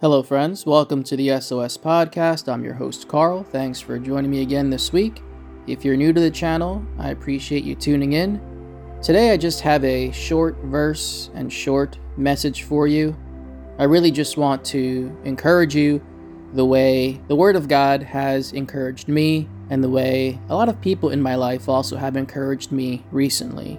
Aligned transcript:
Hello, 0.00 0.20
friends. 0.24 0.66
Welcome 0.66 1.04
to 1.04 1.16
the 1.16 1.40
SOS 1.40 1.76
Podcast. 1.76 2.52
I'm 2.52 2.64
your 2.64 2.74
host, 2.74 3.06
Carl. 3.06 3.44
Thanks 3.44 3.78
for 3.80 4.00
joining 4.00 4.32
me 4.32 4.42
again 4.42 4.68
this 4.68 4.92
week. 4.92 5.22
If 5.68 5.84
you're 5.84 5.96
new 5.96 6.12
to 6.12 6.20
the 6.20 6.30
channel, 6.30 6.84
I 6.98 7.10
appreciate 7.10 7.62
you 7.62 7.76
tuning 7.76 8.14
in. 8.14 8.40
Today, 9.00 9.30
I 9.30 9.36
just 9.36 9.60
have 9.60 9.84
a 9.84 10.10
short 10.10 10.56
verse 10.64 11.30
and 11.34 11.52
short 11.52 11.98
message 12.16 12.64
for 12.64 12.88
you. 12.88 13.16
I 13.78 13.84
really 13.84 14.10
just 14.10 14.36
want 14.36 14.64
to 14.66 15.16
encourage 15.22 15.76
you 15.76 16.04
the 16.52 16.66
way 16.66 17.20
the 17.28 17.36
Word 17.36 17.54
of 17.54 17.68
God 17.68 18.02
has 18.02 18.52
encouraged 18.52 19.06
me, 19.06 19.48
and 19.70 19.84
the 19.84 19.88
way 19.88 20.40
a 20.48 20.56
lot 20.56 20.68
of 20.68 20.80
people 20.80 21.10
in 21.10 21.22
my 21.22 21.36
life 21.36 21.68
also 21.68 21.96
have 21.96 22.16
encouraged 22.16 22.72
me 22.72 23.04
recently. 23.12 23.78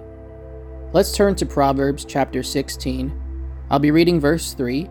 Let's 0.94 1.10
turn 1.10 1.34
to 1.36 1.44
Proverbs 1.44 2.04
chapter 2.04 2.44
16. 2.44 3.12
I'll 3.68 3.80
be 3.80 3.90
reading 3.90 4.20
verse 4.20 4.54
3. 4.54 4.88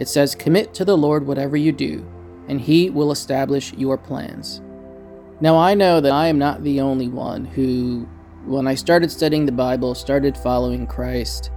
It 0.00 0.08
says, 0.08 0.34
Commit 0.34 0.72
to 0.72 0.82
the 0.82 0.96
Lord 0.96 1.26
whatever 1.26 1.58
you 1.58 1.72
do, 1.72 2.10
and 2.48 2.58
he 2.58 2.88
will 2.88 3.12
establish 3.12 3.74
your 3.74 3.98
plans. 3.98 4.62
Now, 5.42 5.58
I 5.58 5.74
know 5.74 6.00
that 6.00 6.10
I 6.10 6.28
am 6.28 6.38
not 6.38 6.64
the 6.64 6.80
only 6.80 7.08
one 7.08 7.44
who, 7.44 8.08
when 8.46 8.66
I 8.66 8.74
started 8.76 9.12
studying 9.12 9.44
the 9.44 9.52
Bible, 9.52 9.94
started 9.94 10.38
following 10.38 10.86
Christ, 10.86 11.50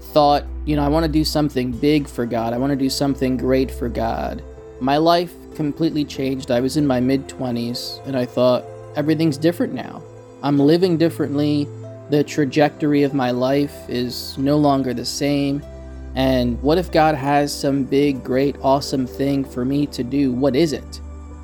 thought, 0.00 0.46
you 0.64 0.74
know, 0.76 0.82
I 0.82 0.88
want 0.88 1.04
to 1.04 1.12
do 1.12 1.22
something 1.22 1.70
big 1.70 2.08
for 2.08 2.24
God. 2.24 2.54
I 2.54 2.56
want 2.56 2.70
to 2.70 2.76
do 2.76 2.88
something 2.88 3.36
great 3.36 3.70
for 3.70 3.90
God. 3.90 4.42
My 4.80 4.96
life 4.96 5.34
completely 5.54 6.06
changed. 6.06 6.50
I 6.50 6.60
was 6.60 6.78
in 6.78 6.86
my 6.86 6.98
mid 6.98 7.28
20s, 7.28 8.06
and 8.06 8.16
I 8.16 8.24
thought, 8.24 8.64
everything's 8.96 9.36
different 9.36 9.74
now. 9.74 10.02
I'm 10.42 10.58
living 10.58 10.96
differently 10.96 11.68
the 12.10 12.24
trajectory 12.24 13.02
of 13.02 13.12
my 13.12 13.30
life 13.30 13.74
is 13.88 14.36
no 14.38 14.56
longer 14.56 14.94
the 14.94 15.04
same. 15.04 15.62
And 16.14 16.60
what 16.62 16.78
if 16.78 16.90
God 16.90 17.14
has 17.14 17.52
some 17.52 17.84
big, 17.84 18.24
great, 18.24 18.56
awesome 18.62 19.06
thing 19.06 19.44
for 19.44 19.64
me 19.64 19.86
to 19.88 20.02
do? 20.02 20.32
What 20.32 20.56
is 20.56 20.72
it? 20.72 21.00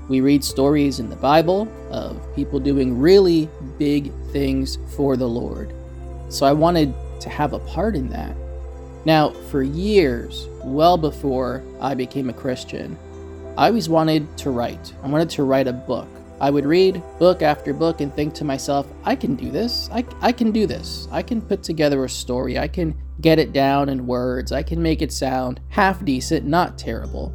We 0.09 0.21
read 0.21 0.43
stories 0.43 1.01
in 1.01 1.09
the 1.09 1.17
Bible 1.17 1.69
of 1.91 2.21
people 2.35 2.61
doing 2.61 2.99
really 2.99 3.49
big 3.79 4.13
things 4.33 4.79
for 4.97 5.17
the 5.17 5.29
Lord. 5.29 5.73
So 6.29 6.47
I 6.47 6.53
wanted 6.53 6.95
to 7.21 7.29
have 7.29 7.53
a 7.53 7.59
part 7.61 7.95
in 7.95 8.09
that. 8.11 8.35
Now, 9.05 9.31
for 9.51 9.63
years, 9.63 10.49
well 10.63 10.97
before 10.97 11.63
I 11.81 11.95
became 11.95 12.31
a 12.31 12.35
Christian, 12.35 12.99
I 13.57 13.69
always 13.69 13.89
wanted 13.89 14.37
to 14.39 14.51
write. 14.51 14.95
I 15.03 15.09
wanted 15.09 15.31
to 15.31 15.45
write 15.45 15.69
a 15.69 15.73
book. 15.73 16.09
I 16.41 16.51
would 16.51 16.67
read 16.67 17.03
book 17.19 17.43
after 17.43 17.73
book 17.73 18.01
and 18.01 18.15
think 18.15 18.35
to 18.35 18.45
myself, 18.45 18.87
I 19.05 19.15
can 19.15 19.37
do 19.37 19.51
this. 19.51 19.89
I, 19.93 20.05
I 20.21 20.33
can 20.33 20.51
do 20.51 20.67
this. 20.67 21.09
I 21.13 21.23
can 21.23 21.41
put 21.41 21.63
together 21.63 22.05
a 22.05 22.09
story. 22.09 22.59
I 22.59 22.69
can 22.69 22.97
get 23.21 23.39
it 23.39 23.53
down 23.53 23.89
in 23.89 24.07
words. 24.07 24.53
I 24.53 24.63
can 24.63 24.83
make 24.83 25.01
it 25.01 25.13
sound 25.13 25.61
half 25.69 26.05
decent, 26.05 26.47
not 26.47 26.77
terrible. 26.77 27.33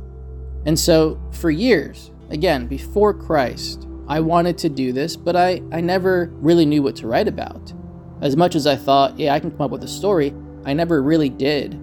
And 0.65 0.77
so, 0.77 1.19
for 1.31 1.49
years, 1.49 2.11
again, 2.29 2.67
before 2.67 3.13
Christ, 3.13 3.87
I 4.07 4.19
wanted 4.19 4.57
to 4.59 4.69
do 4.69 4.91
this, 4.91 5.15
but 5.15 5.35
I, 5.35 5.61
I 5.71 5.81
never 5.81 6.31
really 6.35 6.65
knew 6.65 6.81
what 6.81 6.95
to 6.97 7.07
write 7.07 7.27
about. 7.27 7.73
As 8.21 8.35
much 8.35 8.55
as 8.55 8.67
I 8.67 8.75
thought, 8.75 9.17
yeah, 9.17 9.33
I 9.33 9.39
can 9.39 9.51
come 9.51 9.61
up 9.61 9.71
with 9.71 9.83
a 9.83 9.87
story, 9.87 10.33
I 10.65 10.73
never 10.73 11.01
really 11.01 11.29
did. 11.29 11.79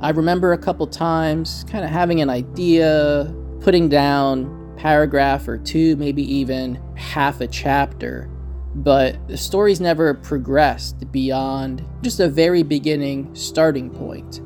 I 0.00 0.10
remember 0.10 0.52
a 0.52 0.58
couple 0.58 0.86
times 0.86 1.64
kind 1.68 1.84
of 1.84 1.90
having 1.90 2.20
an 2.20 2.30
idea, 2.30 3.34
putting 3.60 3.88
down 3.88 4.59
paragraph 4.80 5.46
or 5.46 5.58
two, 5.58 5.94
maybe 5.96 6.22
even 6.22 6.80
half 6.96 7.42
a 7.42 7.46
chapter. 7.46 8.30
But 8.74 9.28
the 9.28 9.36
story's 9.36 9.80
never 9.80 10.14
progressed 10.14 11.12
beyond 11.12 11.84
just 12.00 12.18
a 12.18 12.28
very 12.28 12.62
beginning 12.62 13.34
starting 13.34 13.90
point. 13.90 14.40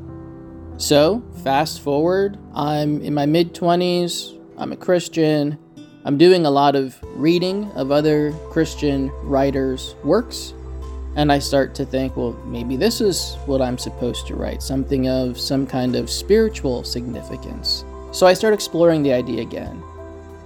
So, 0.77 1.23
fast 1.45 1.83
forward, 1.83 2.37
I'm 2.53 3.01
in 3.01 3.15
my 3.15 3.27
mid 3.27 3.55
20s, 3.55 4.37
I'm 4.59 4.73
a 4.73 4.77
Christian, 4.77 5.57
I'm 6.05 6.19
doing 6.19 6.47
a 6.47 6.51
lot 6.51 6.75
of 6.75 6.99
reading 7.15 7.71
of 7.77 7.93
other 7.93 8.33
Christian 8.51 9.11
writers' 9.23 9.95
works, 10.03 10.53
and 11.15 11.31
I 11.31 11.39
start 11.39 11.77
to 11.77 11.87
think, 11.87 12.17
well, 12.17 12.33
maybe 12.45 12.77
this 12.77 13.01
is 13.01 13.37
what 13.47 13.63
I'm 13.63 13.79
supposed 13.79 14.27
to 14.27 14.35
write, 14.35 14.65
something 14.65 15.09
of 15.09 15.39
some 15.39 15.65
kind 15.65 15.95
of 15.95 16.11
spiritual 16.11 16.83
significance. 16.83 17.85
So 18.11 18.27
I 18.27 18.33
start 18.35 18.53
exploring 18.53 19.05
the 19.05 19.13
idea 19.13 19.41
again. 19.41 19.81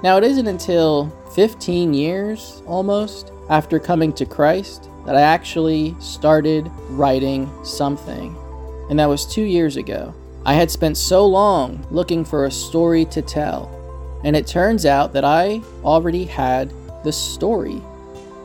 Now, 0.03 0.16
it 0.16 0.25
isn't 0.25 0.47
until 0.47 1.10
15 1.34 1.92
years 1.92 2.62
almost 2.66 3.32
after 3.50 3.81
coming 3.81 4.12
to 4.14 4.26
Christ 4.26 4.88
that 5.06 5.16
I 5.16 5.22
actually 5.22 5.97
started 5.98 6.70
writing 6.91 7.50
something. 7.64 8.37
And 8.91 8.98
that 8.98 9.08
was 9.08 9.26
two 9.26 9.42
years 9.42 9.76
ago. 9.76 10.14
I 10.44 10.54
had 10.54 10.70
spent 10.70 10.97
so 10.97 11.26
long 11.26 11.84
looking 11.91 12.25
for 12.25 12.44
a 12.44 12.50
story 12.50 13.04
to 13.06 13.22
tell. 13.22 13.75
And 14.25 14.37
it 14.37 14.47
turns 14.47 14.87
out 14.87 15.12
that 15.14 15.25
I 15.25 15.62
already 15.82 16.25
had 16.25 16.72
the 17.04 17.12
story. 17.12 17.82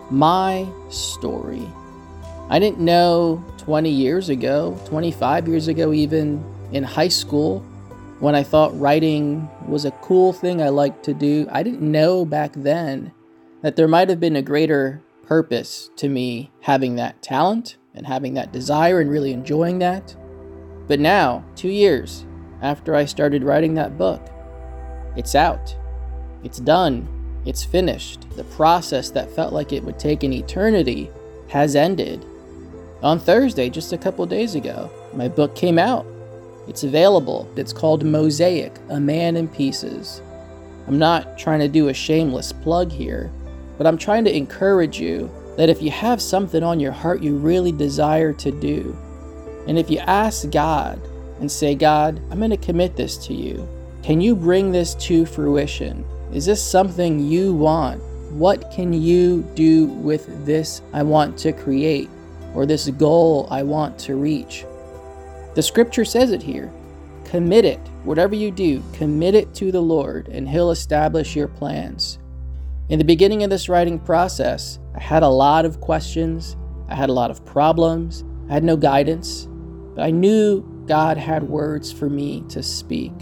My 0.09 0.67
story. 0.89 1.67
I 2.49 2.59
didn't 2.59 2.79
know 2.79 3.43
20 3.59 3.89
years 3.89 4.29
ago, 4.29 4.77
25 4.85 5.47
years 5.47 5.67
ago, 5.67 5.93
even 5.93 6.43
in 6.71 6.83
high 6.83 7.07
school, 7.07 7.63
when 8.23 8.35
I 8.35 8.43
thought 8.43 8.79
writing 8.79 9.49
was 9.67 9.83
a 9.83 9.91
cool 9.91 10.31
thing 10.31 10.61
I 10.61 10.69
liked 10.69 11.03
to 11.03 11.13
do, 11.13 11.45
I 11.51 11.61
didn't 11.61 11.81
know 11.81 12.23
back 12.23 12.53
then 12.53 13.11
that 13.61 13.75
there 13.75 13.85
might 13.85 14.07
have 14.07 14.21
been 14.21 14.37
a 14.37 14.41
greater 14.41 15.03
purpose 15.23 15.89
to 15.97 16.07
me 16.07 16.49
having 16.61 16.95
that 16.95 17.21
talent 17.21 17.75
and 17.93 18.07
having 18.07 18.33
that 18.35 18.53
desire 18.53 19.01
and 19.01 19.11
really 19.11 19.33
enjoying 19.33 19.79
that. 19.79 20.15
But 20.87 21.01
now, 21.01 21.43
two 21.57 21.67
years 21.67 22.25
after 22.61 22.95
I 22.95 23.03
started 23.03 23.43
writing 23.43 23.73
that 23.73 23.97
book, 23.97 24.25
it's 25.17 25.35
out. 25.35 25.75
It's 26.45 26.59
done. 26.59 27.09
It's 27.45 27.65
finished. 27.65 28.25
The 28.37 28.45
process 28.45 29.09
that 29.09 29.35
felt 29.35 29.51
like 29.51 29.73
it 29.73 29.83
would 29.83 29.99
take 29.99 30.23
an 30.23 30.31
eternity 30.31 31.11
has 31.49 31.75
ended. 31.75 32.25
On 33.01 33.19
Thursday, 33.19 33.69
just 33.69 33.91
a 33.91 33.97
couple 33.97 34.25
days 34.25 34.55
ago, 34.55 34.89
my 35.13 35.27
book 35.27 35.57
came 35.57 35.77
out. 35.77 36.05
It's 36.67 36.83
available. 36.83 37.51
It's 37.55 37.73
called 37.73 38.05
Mosaic, 38.05 38.73
A 38.89 38.99
Man 38.99 39.35
in 39.35 39.47
Pieces. 39.47 40.21
I'm 40.87 40.97
not 40.97 41.37
trying 41.37 41.59
to 41.59 41.67
do 41.67 41.89
a 41.89 41.93
shameless 41.93 42.51
plug 42.51 42.91
here, 42.91 43.31
but 43.77 43.87
I'm 43.87 43.97
trying 43.97 44.25
to 44.25 44.35
encourage 44.35 44.99
you 44.99 45.29
that 45.57 45.69
if 45.69 45.81
you 45.81 45.91
have 45.91 46.21
something 46.21 46.63
on 46.63 46.79
your 46.79 46.91
heart 46.91 47.21
you 47.21 47.35
really 47.37 47.71
desire 47.71 48.33
to 48.33 48.51
do, 48.51 48.97
and 49.67 49.77
if 49.77 49.89
you 49.89 49.99
ask 49.99 50.49
God 50.51 51.01
and 51.39 51.51
say, 51.51 51.75
God, 51.75 52.21
I'm 52.31 52.39
going 52.39 52.49
to 52.49 52.57
commit 52.57 52.95
this 52.95 53.17
to 53.27 53.33
you, 53.33 53.67
can 54.01 54.19
you 54.19 54.35
bring 54.35 54.71
this 54.71 54.95
to 54.95 55.25
fruition? 55.25 56.05
Is 56.33 56.45
this 56.45 56.61
something 56.61 57.19
you 57.19 57.53
want? 57.53 58.01
What 58.31 58.71
can 58.71 58.91
you 58.91 59.43
do 59.55 59.85
with 59.85 60.45
this 60.45 60.81
I 60.91 61.03
want 61.03 61.37
to 61.39 61.53
create 61.53 62.09
or 62.53 62.65
this 62.65 62.89
goal 62.89 63.47
I 63.51 63.63
want 63.63 63.97
to 63.99 64.15
reach? 64.15 64.65
The 65.55 65.61
scripture 65.61 66.05
says 66.05 66.31
it 66.31 66.41
here. 66.41 66.71
Commit 67.25 67.65
it, 67.65 67.79
whatever 68.03 68.35
you 68.35 68.51
do, 68.51 68.83
commit 68.93 69.35
it 69.35 69.53
to 69.55 69.71
the 69.71 69.81
Lord, 69.81 70.27
and 70.27 70.47
He'll 70.47 70.71
establish 70.71 71.35
your 71.35 71.47
plans. 71.47 72.19
In 72.89 72.99
the 72.99 73.05
beginning 73.05 73.43
of 73.43 73.49
this 73.49 73.69
writing 73.69 73.99
process, 73.99 74.79
I 74.95 74.99
had 74.99 75.23
a 75.23 75.27
lot 75.27 75.65
of 75.65 75.79
questions, 75.79 76.57
I 76.89 76.95
had 76.95 77.09
a 77.09 77.13
lot 77.13 77.31
of 77.31 77.45
problems, 77.45 78.23
I 78.49 78.53
had 78.53 78.63
no 78.63 78.75
guidance, 78.75 79.47
but 79.95 80.03
I 80.03 80.11
knew 80.11 80.61
God 80.85 81.17
had 81.17 81.43
words 81.43 81.91
for 81.91 82.09
me 82.09 82.43
to 82.49 82.61
speak. 82.61 83.13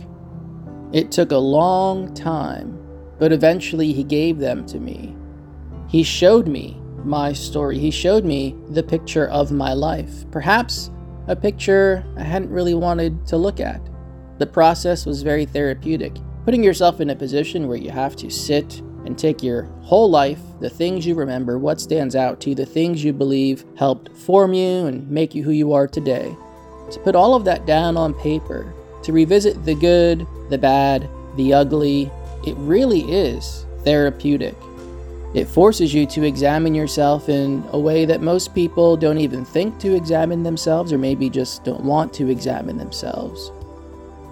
It 0.91 1.12
took 1.12 1.31
a 1.31 1.38
long 1.38 2.14
time, 2.14 2.78
but 3.20 3.31
eventually 3.31 3.94
He 3.94 4.03
gave 4.03 4.40
them 4.40 4.66
to 4.68 4.80
me. 4.80 5.16
He 5.88 6.03
showed 6.03 6.47
me 6.47 6.81
my 7.03 7.34
story, 7.34 7.78
He 7.78 7.91
showed 7.91 8.25
me 8.25 8.56
the 8.70 8.84
picture 8.84 9.28
of 9.28 9.52
my 9.52 9.74
life. 9.74 10.25
Perhaps 10.31 10.91
a 11.28 11.36
picture 11.36 12.04
I 12.18 12.23
hadn't 12.23 12.52
really 12.52 12.73
wanted 12.73 13.26
to 13.28 13.38
look 13.38 13.59
at. 13.59 13.82
The 14.40 14.47
process 14.47 15.06
was 15.06 15.22
very 15.22 15.46
therapeutic, 15.46 16.16
putting 16.46 16.64
yourself 16.64 17.00
in 17.00 17.12
a 17.12 17.16
position 17.16 17.68
where 17.68 17.78
you 17.78 17.91
have 17.91 18.16
to 18.18 18.29
sit 18.29 18.82
and 19.06 19.18
take 19.18 19.41
your 19.44 19.64
whole 19.82 20.09
life, 20.09 20.40
the 20.59 20.70
things 20.70 21.06
you 21.06 21.16
remember, 21.16 21.58
what 21.58 21.82
stands 21.82 22.16
out 22.16 22.40
to 22.41 22.50
you, 22.50 22.56
the 22.56 22.66
things 22.66 23.03
you 23.03 23.14
believe 23.14 23.66
helped 23.76 24.16
form 24.16 24.53
you 24.53 24.85
and 24.85 25.09
make 25.09 25.34
you 25.34 25.44
who 25.44 25.52
you 25.52 25.73
are 25.73 25.88
today, 25.88 26.35
to 26.91 27.00
put 27.00 27.16
all 27.16 27.35
of 27.35 27.46
that 27.46 27.66
down 27.66 27.97
on 27.97 28.14
paper, 28.16 28.73
to 29.03 29.12
revisit 29.12 29.64
the 29.66 29.76
good, 29.76 30.28
the 30.50 30.58
bad, 30.58 31.09
the 31.35 31.53
ugly. 31.53 32.12
It 32.46 32.56
really 32.58 33.02
is 33.12 33.66
therapeutic. 33.84 34.56
It 35.34 35.48
forces 35.48 35.94
you 35.94 36.06
to 36.08 36.24
examine 36.24 36.76
yourself 36.76 37.30
in 37.30 37.64
a 37.72 37.80
way 37.80 38.04
that 38.04 38.22
most 38.22 38.54
people 38.54 38.98
don't 38.98 39.18
even 39.18 39.46
think 39.46 39.80
to 39.80 39.96
examine 39.96 40.44
themselves, 40.44 40.92
or 40.92 40.98
maybe 40.98 41.30
just 41.30 41.64
don't 41.64 41.86
want 41.86 42.14
to 42.16 42.30
examine 42.30 42.78
themselves. 42.78 43.52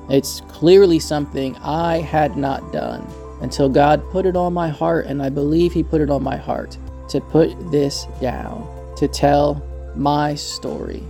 It's 0.09 0.41
clearly 0.49 0.99
something 0.99 1.55
I 1.57 1.99
had 1.99 2.35
not 2.35 2.73
done 2.73 3.07
until 3.41 3.69
God 3.69 4.03
put 4.11 4.25
it 4.25 4.35
on 4.35 4.53
my 4.53 4.67
heart, 4.67 5.05
and 5.05 5.21
I 5.21 5.29
believe 5.29 5.71
He 5.71 5.83
put 5.83 6.01
it 6.01 6.09
on 6.09 6.21
my 6.21 6.35
heart 6.35 6.77
to 7.09 7.21
put 7.21 7.71
this 7.71 8.05
down, 8.19 8.67
to 8.97 9.07
tell 9.07 9.63
my 9.95 10.35
story. 10.35 11.03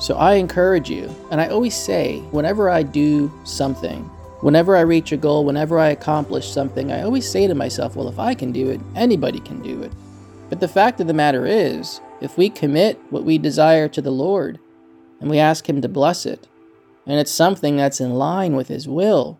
So 0.00 0.14
I 0.16 0.34
encourage 0.34 0.88
you, 0.88 1.14
and 1.30 1.40
I 1.40 1.48
always 1.48 1.76
say, 1.76 2.20
whenever 2.30 2.70
I 2.70 2.84
do 2.84 3.30
something, 3.44 4.08
whenever 4.40 4.76
I 4.76 4.80
reach 4.80 5.12
a 5.12 5.16
goal, 5.16 5.44
whenever 5.44 5.78
I 5.78 5.88
accomplish 5.88 6.50
something, 6.50 6.92
I 6.92 7.02
always 7.02 7.28
say 7.28 7.46
to 7.46 7.54
myself, 7.54 7.96
well, 7.96 8.08
if 8.08 8.18
I 8.18 8.34
can 8.34 8.52
do 8.52 8.70
it, 8.70 8.80
anybody 8.94 9.40
can 9.40 9.62
do 9.62 9.82
it. 9.82 9.92
But 10.48 10.60
the 10.60 10.68
fact 10.68 11.00
of 11.00 11.06
the 11.06 11.14
matter 11.14 11.46
is, 11.46 12.00
if 12.20 12.36
we 12.36 12.50
commit 12.50 12.98
what 13.10 13.24
we 13.24 13.38
desire 13.38 13.88
to 13.88 14.02
the 14.02 14.10
Lord 14.10 14.58
and 15.20 15.30
we 15.30 15.38
ask 15.38 15.68
Him 15.68 15.80
to 15.82 15.88
bless 15.88 16.26
it, 16.26 16.48
and 17.06 17.18
it's 17.18 17.30
something 17.30 17.76
that's 17.76 18.00
in 18.00 18.14
line 18.14 18.54
with 18.54 18.68
His 18.68 18.88
will, 18.88 19.38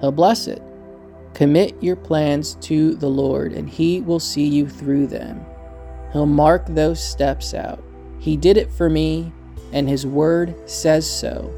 He'll 0.00 0.12
bless 0.12 0.46
it. 0.46 0.62
Commit 1.34 1.82
your 1.82 1.96
plans 1.96 2.54
to 2.62 2.94
the 2.94 3.08
Lord, 3.08 3.52
and 3.52 3.68
He 3.68 4.00
will 4.00 4.20
see 4.20 4.46
you 4.46 4.68
through 4.68 5.06
them. 5.06 5.44
He'll 6.12 6.26
mark 6.26 6.66
those 6.66 7.02
steps 7.02 7.54
out. 7.54 7.82
He 8.18 8.36
did 8.36 8.56
it 8.56 8.70
for 8.70 8.88
me, 8.88 9.32
and 9.72 9.88
His 9.88 10.06
Word 10.06 10.54
says 10.68 11.08
so. 11.08 11.52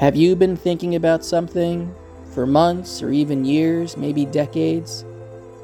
Have 0.00 0.16
you 0.16 0.34
been 0.34 0.56
thinking 0.56 0.94
about 0.94 1.26
something 1.26 1.94
for 2.32 2.46
months 2.46 3.02
or 3.02 3.10
even 3.10 3.44
years, 3.44 3.98
maybe 3.98 4.24
decades? 4.24 5.04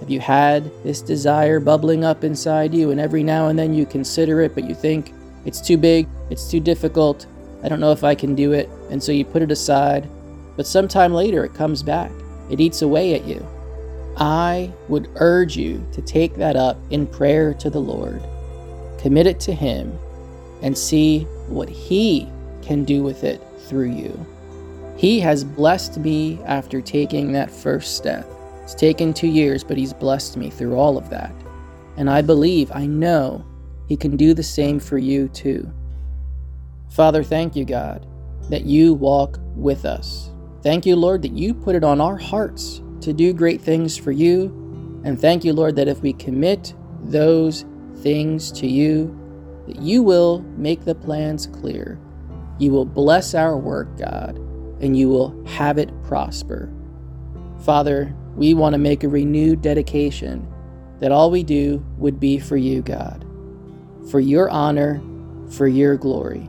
Have 0.00 0.10
you 0.10 0.20
had 0.20 0.70
this 0.84 1.00
desire 1.00 1.58
bubbling 1.58 2.04
up 2.04 2.22
inside 2.22 2.74
you, 2.74 2.90
and 2.90 3.00
every 3.00 3.22
now 3.22 3.48
and 3.48 3.58
then 3.58 3.72
you 3.72 3.86
consider 3.86 4.42
it, 4.42 4.54
but 4.54 4.68
you 4.68 4.74
think 4.74 5.14
it's 5.46 5.62
too 5.62 5.78
big, 5.78 6.06
it's 6.28 6.50
too 6.50 6.60
difficult, 6.60 7.24
I 7.62 7.70
don't 7.70 7.80
know 7.80 7.92
if 7.92 8.04
I 8.04 8.14
can 8.14 8.34
do 8.34 8.52
it, 8.52 8.68
and 8.90 9.02
so 9.02 9.10
you 9.10 9.24
put 9.24 9.40
it 9.40 9.50
aside, 9.50 10.06
but 10.54 10.66
sometime 10.66 11.14
later 11.14 11.42
it 11.42 11.54
comes 11.54 11.82
back. 11.82 12.12
It 12.50 12.60
eats 12.60 12.82
away 12.82 13.14
at 13.14 13.24
you. 13.24 13.42
I 14.18 14.70
would 14.88 15.08
urge 15.14 15.56
you 15.56 15.82
to 15.92 16.02
take 16.02 16.34
that 16.34 16.56
up 16.56 16.76
in 16.90 17.06
prayer 17.06 17.54
to 17.54 17.70
the 17.70 17.80
Lord. 17.80 18.22
Commit 18.98 19.26
it 19.26 19.40
to 19.40 19.54
Him 19.54 19.98
and 20.60 20.76
see 20.76 21.20
what 21.48 21.70
He 21.70 22.28
can 22.66 22.84
do 22.84 23.02
with 23.02 23.24
it 23.24 23.40
through 23.68 23.90
you. 23.90 24.26
He 24.96 25.20
has 25.20 25.44
blessed 25.44 25.98
me 25.98 26.40
after 26.44 26.80
taking 26.80 27.32
that 27.32 27.50
first 27.50 27.96
step. 27.96 28.26
It's 28.62 28.74
taken 28.74 29.14
two 29.14 29.28
years, 29.28 29.62
but 29.62 29.76
He's 29.76 29.92
blessed 29.92 30.36
me 30.36 30.50
through 30.50 30.74
all 30.76 30.98
of 30.98 31.10
that. 31.10 31.32
And 31.96 32.10
I 32.10 32.22
believe, 32.22 32.70
I 32.74 32.86
know, 32.86 33.44
He 33.86 33.96
can 33.96 34.16
do 34.16 34.34
the 34.34 34.42
same 34.42 34.80
for 34.80 34.98
you 34.98 35.28
too. 35.28 35.70
Father, 36.90 37.22
thank 37.22 37.54
you, 37.54 37.64
God, 37.64 38.06
that 38.50 38.64
you 38.64 38.94
walk 38.94 39.38
with 39.54 39.84
us. 39.84 40.30
Thank 40.62 40.86
you, 40.86 40.96
Lord, 40.96 41.22
that 41.22 41.32
you 41.32 41.54
put 41.54 41.76
it 41.76 41.84
on 41.84 42.00
our 42.00 42.16
hearts 42.16 42.82
to 43.02 43.12
do 43.12 43.32
great 43.32 43.60
things 43.60 43.96
for 43.96 44.12
you. 44.12 44.46
And 45.04 45.20
thank 45.20 45.44
you, 45.44 45.52
Lord, 45.52 45.76
that 45.76 45.88
if 45.88 46.00
we 46.00 46.12
commit 46.12 46.74
those 47.04 47.64
things 47.98 48.50
to 48.52 48.66
you, 48.66 49.16
that 49.68 49.76
you 49.80 50.02
will 50.02 50.40
make 50.56 50.84
the 50.84 50.94
plans 50.94 51.46
clear. 51.46 51.98
You 52.58 52.72
will 52.72 52.84
bless 52.84 53.34
our 53.34 53.56
work, 53.56 53.98
God, 53.98 54.36
and 54.80 54.96
you 54.96 55.08
will 55.08 55.44
have 55.46 55.78
it 55.78 55.90
prosper. 56.04 56.72
Father, 57.60 58.14
we 58.34 58.54
want 58.54 58.74
to 58.74 58.78
make 58.78 59.04
a 59.04 59.08
renewed 59.08 59.62
dedication 59.62 60.46
that 61.00 61.12
all 61.12 61.30
we 61.30 61.42
do 61.42 61.84
would 61.98 62.18
be 62.18 62.38
for 62.38 62.56
you, 62.56 62.82
God, 62.82 63.24
for 64.10 64.20
your 64.20 64.48
honor, 64.50 65.02
for 65.50 65.66
your 65.66 65.96
glory. 65.96 66.48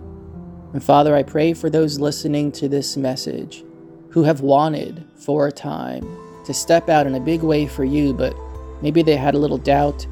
And 0.74 0.84
Father, 0.84 1.16
I 1.16 1.24
pray 1.24 1.54
for 1.54 1.70
those 1.70 2.00
listening 2.00 2.52
to 2.54 2.68
this 2.68 2.98
message 2.98 3.64
who 4.10 4.24
have 4.24 4.42
wanted 4.42 5.06
for 5.16 5.48
a 5.48 5.52
time 5.52 6.08
to 6.46 6.54
step 6.54 6.90
out 6.90 7.08
in 7.08 7.16
a 7.16 7.20
big 7.20 7.42
way 7.42 7.68
for 7.68 7.84
you, 7.84 8.14
but 8.14 8.36
maybe 8.82 9.02
they 9.02 9.18
had 9.18 9.36
a 9.36 9.40
little 9.40 9.58
doubt. 9.58 10.08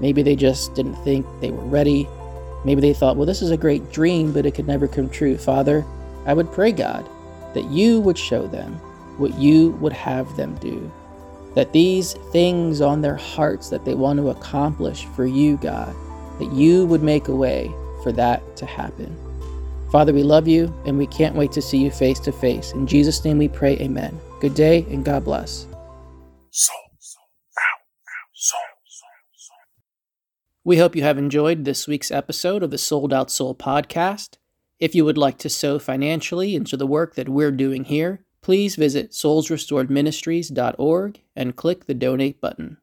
Maybe 0.00 0.22
they 0.22 0.36
just 0.36 0.74
didn't 0.74 0.96
think 0.96 1.26
they 1.40 1.50
were 1.50 1.64
ready. 1.64 2.08
Maybe 2.66 2.80
they 2.80 2.92
thought, 2.94 3.16
well, 3.16 3.26
this 3.26 3.42
is 3.42 3.52
a 3.52 3.56
great 3.56 3.92
dream, 3.92 4.32
but 4.32 4.44
it 4.44 4.56
could 4.56 4.66
never 4.66 4.88
come 4.88 5.08
true. 5.08 5.38
Father, 5.38 5.84
I 6.26 6.34
would 6.34 6.50
pray, 6.50 6.72
God, 6.72 7.08
that 7.54 7.70
you 7.70 8.00
would 8.00 8.18
show 8.18 8.48
them 8.48 8.72
what 9.18 9.38
you 9.38 9.70
would 9.80 9.92
have 9.92 10.36
them 10.36 10.56
do. 10.56 10.90
That 11.54 11.72
these 11.72 12.14
things 12.32 12.80
on 12.80 13.02
their 13.02 13.14
hearts 13.14 13.70
that 13.70 13.84
they 13.84 13.94
want 13.94 14.18
to 14.18 14.30
accomplish 14.30 15.04
for 15.14 15.26
you, 15.26 15.58
God, 15.58 15.94
that 16.40 16.50
you 16.52 16.86
would 16.86 17.04
make 17.04 17.28
a 17.28 17.36
way 17.36 17.72
for 18.02 18.10
that 18.10 18.56
to 18.56 18.66
happen. 18.66 19.16
Father, 19.92 20.12
we 20.12 20.24
love 20.24 20.48
you 20.48 20.74
and 20.86 20.98
we 20.98 21.06
can't 21.06 21.36
wait 21.36 21.52
to 21.52 21.62
see 21.62 21.78
you 21.78 21.92
face 21.92 22.18
to 22.18 22.32
face. 22.32 22.72
In 22.72 22.88
Jesus' 22.88 23.24
name 23.24 23.38
we 23.38 23.46
pray, 23.46 23.78
amen. 23.78 24.18
Good 24.40 24.56
day 24.56 24.84
and 24.90 25.04
God 25.04 25.24
bless. 25.24 25.68
Soul. 26.50 26.74
Ow. 27.60 27.62
Soul. 28.34 28.60
We 30.66 30.76
hope 30.78 30.96
you 30.96 31.04
have 31.04 31.16
enjoyed 31.16 31.64
this 31.64 31.86
week's 31.86 32.10
episode 32.10 32.64
of 32.64 32.72
the 32.72 32.76
Sold 32.76 33.12
Out 33.12 33.30
Soul 33.30 33.54
podcast. 33.54 34.38
If 34.80 34.96
you 34.96 35.04
would 35.04 35.16
like 35.16 35.38
to 35.38 35.48
sow 35.48 35.78
financially 35.78 36.56
into 36.56 36.76
the 36.76 36.88
work 36.88 37.14
that 37.14 37.28
we're 37.28 37.52
doing 37.52 37.84
here, 37.84 38.24
please 38.42 38.74
visit 38.74 39.12
soulsrestoredministries.org 39.12 41.22
and 41.36 41.54
click 41.54 41.86
the 41.86 41.94
donate 41.94 42.40
button. 42.40 42.78